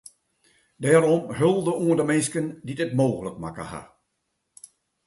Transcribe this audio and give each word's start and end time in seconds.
Dêrom 0.83 1.23
hulde 1.37 1.73
oan 1.85 1.97
de 1.99 2.05
minsken 2.11 2.47
dy’t 2.65 2.83
it 2.85 2.91
mooglik 2.99 3.37
makke 3.43 3.65
ha. 3.71 3.81